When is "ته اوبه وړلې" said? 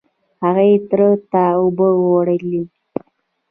1.31-2.61